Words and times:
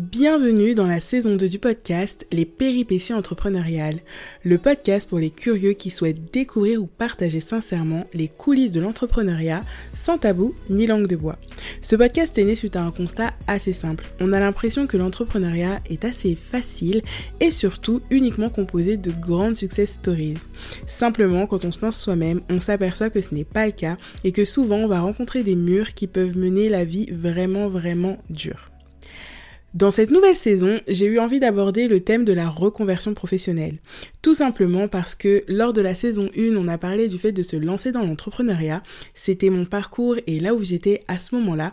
Bienvenue 0.00 0.74
dans 0.74 0.86
la 0.86 0.98
saison 0.98 1.36
2 1.36 1.46
du 1.46 1.58
podcast 1.58 2.26
Les 2.32 2.46
péripéties 2.46 3.12
entrepreneuriales, 3.12 4.00
le 4.44 4.56
podcast 4.56 5.06
pour 5.06 5.18
les 5.18 5.28
curieux 5.28 5.74
qui 5.74 5.90
souhaitent 5.90 6.32
découvrir 6.32 6.82
ou 6.82 6.86
partager 6.86 7.40
sincèrement 7.40 8.06
les 8.14 8.28
coulisses 8.28 8.72
de 8.72 8.80
l'entrepreneuriat 8.80 9.60
sans 9.92 10.16
tabou 10.16 10.54
ni 10.70 10.86
langue 10.86 11.06
de 11.06 11.16
bois. 11.16 11.36
Ce 11.82 11.96
podcast 11.96 12.38
est 12.38 12.44
né 12.44 12.56
suite 12.56 12.76
à 12.76 12.82
un 12.82 12.92
constat 12.92 13.34
assez 13.46 13.74
simple. 13.74 14.06
On 14.20 14.32
a 14.32 14.40
l'impression 14.40 14.86
que 14.86 14.96
l'entrepreneuriat 14.96 15.80
est 15.90 16.06
assez 16.06 16.34
facile 16.34 17.02
et 17.40 17.50
surtout 17.50 18.00
uniquement 18.08 18.48
composé 18.48 18.96
de 18.96 19.10
grandes 19.10 19.56
success 19.56 19.90
stories. 19.90 20.38
Simplement, 20.86 21.46
quand 21.46 21.66
on 21.66 21.72
se 21.72 21.82
lance 21.82 22.00
soi-même, 22.00 22.40
on 22.48 22.58
s'aperçoit 22.58 23.10
que 23.10 23.20
ce 23.20 23.34
n'est 23.34 23.44
pas 23.44 23.66
le 23.66 23.72
cas 23.72 23.98
et 24.24 24.32
que 24.32 24.46
souvent 24.46 24.78
on 24.78 24.88
va 24.88 25.02
rencontrer 25.02 25.42
des 25.42 25.56
murs 25.56 25.92
qui 25.92 26.06
peuvent 26.06 26.38
mener 26.38 26.70
la 26.70 26.86
vie 26.86 27.10
vraiment 27.12 27.68
vraiment 27.68 28.16
dure. 28.30 28.69
Dans 29.72 29.92
cette 29.92 30.10
nouvelle 30.10 30.34
saison, 30.34 30.80
j'ai 30.88 31.06
eu 31.06 31.20
envie 31.20 31.38
d'aborder 31.38 31.86
le 31.86 32.00
thème 32.00 32.24
de 32.24 32.32
la 32.32 32.48
reconversion 32.48 33.14
professionnelle. 33.14 33.78
Tout 34.20 34.34
simplement 34.34 34.88
parce 34.88 35.14
que 35.14 35.44
lors 35.46 35.72
de 35.72 35.80
la 35.80 35.94
saison 35.94 36.28
1, 36.36 36.56
on 36.56 36.66
a 36.66 36.76
parlé 36.76 37.06
du 37.06 37.18
fait 37.18 37.30
de 37.30 37.44
se 37.44 37.54
lancer 37.54 37.92
dans 37.92 38.04
l'entrepreneuriat. 38.04 38.82
C'était 39.14 39.48
mon 39.48 39.64
parcours 39.64 40.16
et 40.26 40.40
là 40.40 40.54
où 40.54 40.64
j'étais 40.64 41.04
à 41.06 41.20
ce 41.20 41.36
moment-là. 41.36 41.72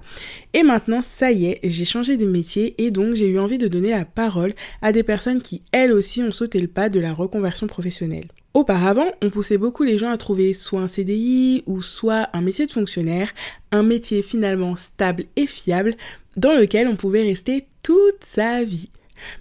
Et 0.54 0.62
maintenant, 0.62 1.02
ça 1.02 1.32
y 1.32 1.48
est, 1.48 1.60
j'ai 1.64 1.86
changé 1.86 2.18
de 2.18 2.28
métier 2.28 2.76
et 2.78 2.92
donc 2.92 3.16
j'ai 3.16 3.30
eu 3.30 3.40
envie 3.40 3.58
de 3.58 3.68
donner 3.68 3.90
la 3.90 4.06
parole 4.06 4.54
à 4.84 4.92
des 4.92 5.02
personnes 5.02 5.40
qui, 5.40 5.64
elles 5.72 5.92
aussi, 5.92 6.22
ont 6.22 6.32
sauté 6.32 6.62
le 6.62 6.68
pas 6.68 6.90
de 6.90 7.00
la 7.00 7.16
reconversion 7.16 7.66
professionnelle. 7.66 8.28
Auparavant, 8.54 9.08
on 9.24 9.32
poussait 9.32 9.58
beaucoup 9.58 9.84
les 9.84 9.98
gens 9.98 10.12
à 10.12 10.18
trouver 10.18 10.54
soit 10.54 10.82
un 10.82 10.88
CDI 10.88 11.64
ou 11.66 11.82
soit 11.82 12.30
un 12.34 12.42
métier 12.42 12.68
de 12.68 12.72
fonctionnaire, 12.72 13.34
un 13.72 13.82
métier 13.82 14.22
finalement 14.22 14.76
stable 14.76 15.26
et 15.36 15.48
fiable 15.48 15.96
dans 16.38 16.54
lequel 16.54 16.88
on 16.88 16.96
pouvait 16.96 17.24
rester 17.24 17.66
toute 17.88 18.26
sa 18.26 18.66
vie. 18.66 18.90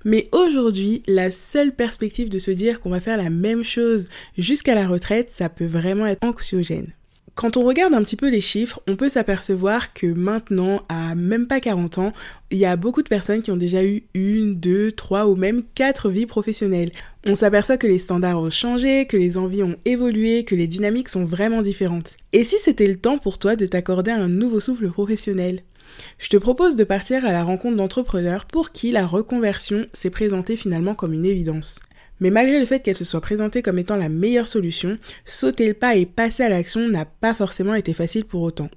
Mais 0.05 0.29
aujourd'hui, 0.31 1.03
la 1.09 1.33
seule 1.33 1.75
perspective 1.75 2.29
de 2.29 2.39
se 2.39 2.53
dire 2.53 2.81
qu'on 2.81 2.91
va 2.91 3.01
faire 3.01 3.17
la 3.17 3.29
même 3.29 3.65
chose 3.65 4.09
jusqu'à 4.39 4.77
la 4.77 4.87
retraite, 4.87 5.31
ça 5.31 5.49
peut 5.49 5.67
vraiment 5.67 6.07
être 6.07 6.23
anxiogène. 6.23 6.93
Quand 7.35 7.57
on 7.57 7.65
regarde 7.65 7.93
un 7.93 8.05
petit 8.05 8.15
peu 8.15 8.31
les 8.31 8.41
chiffres, 8.41 8.81
on 8.87 8.95
peut 8.95 9.09
s'apercevoir 9.09 9.93
que 9.95 10.07
maintenant, 10.07 10.83
à 10.89 11.17
même 11.17 11.49
pas 11.49 11.59
40 11.59 11.99
ans, 11.99 12.13
il 12.53 12.59
y 12.59 12.65
a 12.65 12.77
beaucoup 12.77 13.03
de 13.03 13.09
personnes 13.09 13.43
qui 13.43 13.51
ont 13.51 13.57
déjà 13.57 13.85
eu 13.85 14.05
une, 14.15 14.55
deux, 14.55 14.93
trois 14.93 15.27
ou 15.27 15.35
même 15.35 15.65
quatre 15.75 16.09
vies 16.09 16.25
professionnelles. 16.25 16.93
On 17.27 17.35
s'aperçoit 17.35 17.79
que 17.79 17.89
les 17.89 17.99
standards 17.99 18.41
ont 18.41 18.51
changé, 18.51 19.07
que 19.07 19.17
les 19.17 19.39
envies 19.39 19.65
ont 19.65 19.77
évolué, 19.85 20.45
que 20.45 20.55
les 20.55 20.69
dynamiques 20.69 21.09
sont 21.09 21.25
vraiment 21.25 21.63
différentes. 21.63 22.17
Et 22.33 22.45
si 22.45 22.59
c'était 22.59 22.87
le 22.87 22.97
temps 22.97 23.19
pour 23.19 23.41
toi 23.41 23.57
de 23.57 23.67
t'accorder 23.67 24.13
un 24.13 24.29
nouveau 24.29 24.61
souffle 24.61 24.89
professionnel? 24.89 25.63
Je 26.19 26.29
te 26.29 26.37
propose 26.37 26.77
de 26.77 26.85
partir 26.85 27.25
à 27.25 27.33
la 27.33 27.45
rencontre 27.45 27.77
d'entrepreneurs 27.77 28.47
pour 28.47 28.73
qui 28.73 28.93
la 28.93 29.07
reconversion 29.07 29.87
s'est 29.93 30.11
présentée 30.11 30.57
finalement 30.57 30.95
comme 30.95 31.13
une 31.13 31.27
évidence. 31.27 31.81
Mais 32.21 32.31
malgré 32.31 32.59
le 32.59 32.67
fait 32.67 32.81
qu'elle 32.81 32.97
se 32.97 33.05
soit 33.05 33.21
présentée 33.21 33.63
comme 33.63 33.79
étant 33.79 33.97
la 33.97 34.09
meilleure 34.09 34.49
solution, 34.49 34.99
sauter 35.25 35.69
le 35.69 35.75
pas 35.75 35.97
et 35.97 36.07
passer 36.07 36.43
à 36.43 36.49
l'action 36.49 36.89
n'a 36.89 37.05
pas 37.05 37.35
forcément 37.35 37.75
été 37.75 37.93
facile 37.93 38.25
pour 38.25 38.43
autant. 38.43 38.71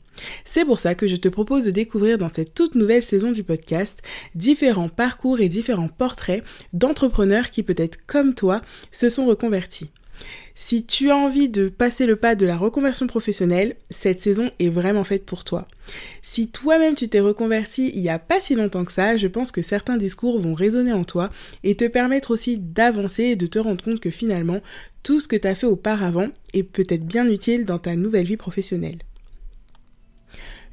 C'est 0.44 0.66
pour 0.66 0.80
ça 0.80 0.96
que 0.96 1.08
je 1.08 1.16
te 1.16 1.30
propose 1.30 1.66
de 1.66 1.72
découvrir 1.72 2.18
dans 2.18 2.28
cette 2.28 2.54
toute 2.54 2.76
nouvelle 2.76 3.02
saison 3.02 3.32
du 3.32 3.44
podcast 3.44 4.02
différents 4.36 4.90
parcours 4.90 5.40
et 5.40 5.48
différents 5.48 5.88
portraits 5.88 6.44
d'entrepreneurs 6.74 7.52
qui 7.52 7.64
peut-être 7.64 8.06
comme 8.06 8.34
toi 8.34 8.62
se 8.92 9.08
sont 9.08 9.26
reconvertis. 9.26 9.92
Si 10.56 10.86
tu 10.86 11.10
as 11.10 11.16
envie 11.16 11.50
de 11.50 11.70
passer 11.70 12.06
le 12.06 12.16
pas 12.16 12.36
de 12.36 12.46
la 12.46 12.58
reconversion 12.58 13.08
professionnelle, 13.08 13.76
cette 13.90 14.20
saison 14.20 14.52
est 14.60 14.70
vraiment 14.70 15.04
faite 15.04 15.26
pour 15.26 15.44
toi. 15.44 15.68
Si 16.22 16.50
toi-même 16.50 16.96
tu 16.96 17.08
t'es 17.08 17.20
reconverti 17.20 17.92
il 17.96 18.02
n'y 18.02 18.10
a 18.10 18.20
pas 18.20 18.42
si 18.42 18.56
longtemps 18.56 18.86
que 18.86 18.92
ça, 18.92 19.18
je 19.18 19.28
pense 19.28 19.52
que 19.52 19.62
certains 19.62 19.98
discours 19.98 20.40
vont 20.40 20.54
résonner 20.54 20.94
en 20.94 21.04
toi 21.04 21.30
et 21.64 21.76
te 21.76 21.86
permettre 21.86 22.32
aussi 22.32 22.58
d'avancer 22.58 23.24
et 23.24 23.36
de 23.36 23.48
te 23.48 23.60
rendre 23.60 23.84
compte 23.84 24.00
que 24.00 24.12
finalement, 24.12 24.60
tout 25.04 25.20
ce 25.20 25.28
que 25.28 25.36
tu 25.36 25.48
as 25.48 25.56
fait 25.56 25.68
auparavant 25.68 26.28
est 26.54 26.64
peut-être 26.64 27.06
bien 27.06 27.28
utile 27.30 27.66
dans 27.66 27.80
ta 27.80 27.96
nouvelle 27.96 28.26
vie 28.26 28.38
professionnelle. 28.38 29.00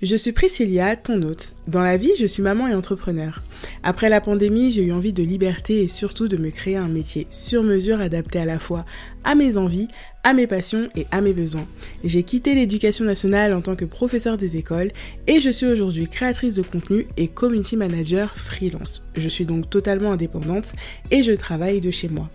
Je 0.02 0.14
suis 0.14 0.32
Priscilla, 0.32 0.94
ton 0.94 1.22
hôte. 1.22 1.54
Dans 1.68 1.80
la 1.80 1.96
vie, 1.96 2.12
je 2.18 2.26
suis 2.26 2.42
maman 2.42 2.68
et 2.68 2.74
entrepreneur. 2.74 3.42
Après 3.82 4.10
la 4.10 4.20
pandémie, 4.20 4.70
j'ai 4.70 4.82
eu 4.82 4.92
envie 4.92 5.14
de 5.14 5.22
liberté 5.22 5.82
et 5.82 5.88
surtout 5.88 6.28
de 6.28 6.36
me 6.36 6.50
créer 6.50 6.76
un 6.76 6.88
métier 6.88 7.26
sur 7.30 7.62
mesure 7.62 8.02
adapté 8.02 8.38
à 8.38 8.44
la 8.44 8.58
fois 8.58 8.84
à 9.24 9.34
mes 9.34 9.56
envies, 9.56 9.88
à 10.22 10.34
mes 10.34 10.46
passions 10.46 10.90
et 10.96 11.06
à 11.12 11.22
mes 11.22 11.32
besoins. 11.32 11.66
J'ai 12.04 12.24
quitté 12.24 12.54
l'éducation 12.54 13.06
nationale 13.06 13.54
en 13.54 13.62
tant 13.62 13.74
que 13.74 13.86
professeur 13.86 14.36
des 14.36 14.58
écoles 14.58 14.90
et 15.26 15.40
je 15.40 15.48
suis 15.48 15.66
aujourd'hui 15.66 16.08
créatrice 16.08 16.56
de 16.56 16.62
contenu 16.62 17.06
et 17.16 17.28
community 17.28 17.78
manager 17.78 18.36
freelance. 18.36 19.06
Je 19.16 19.30
suis 19.30 19.46
donc 19.46 19.70
totalement 19.70 20.12
indépendante 20.12 20.74
et 21.10 21.22
je 21.22 21.32
travaille 21.32 21.80
de 21.80 21.90
chez 21.90 22.10
moi. 22.10 22.28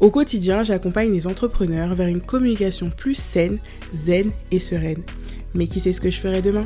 Au 0.00 0.10
quotidien, 0.10 0.62
j'accompagne 0.62 1.12
les 1.12 1.26
entrepreneurs 1.26 1.94
vers 1.94 2.08
une 2.08 2.22
communication 2.22 2.88
plus 2.88 3.14
saine, 3.14 3.58
zen 3.94 4.30
et 4.50 4.58
sereine. 4.58 5.02
Mais 5.54 5.66
qui 5.66 5.80
sait 5.80 5.92
ce 5.92 6.00
que 6.00 6.10
je 6.10 6.18
ferai 6.18 6.40
demain? 6.40 6.64